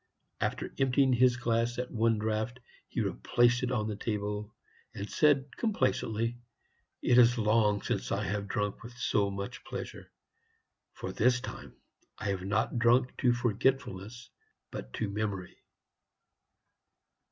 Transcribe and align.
After 0.39 0.73
emptying 0.79 1.13
his 1.13 1.37
glass 1.37 1.77
at 1.77 1.91
one 1.91 2.17
draught, 2.17 2.59
he 2.87 3.01
replaced 3.01 3.61
it 3.61 3.71
on 3.71 3.87
the 3.87 3.95
table, 3.95 4.51
and 4.95 5.07
said 5.07 5.55
complacently, 5.57 6.39
"It 7.03 7.19
is 7.19 7.37
long 7.37 7.83
since 7.83 8.11
I 8.11 8.23
have 8.23 8.47
drunk 8.47 8.81
with 8.81 8.97
so 8.97 9.29
much 9.29 9.63
pleasure; 9.63 10.11
for 10.91 11.11
this 11.11 11.39
time 11.39 11.75
I 12.17 12.29
have 12.29 12.43
not 12.43 12.79
drunk 12.79 13.15
to 13.17 13.31
forgetfulness, 13.31 14.31
but 14.71 14.91
to 14.93 15.07
memory." 15.07 15.57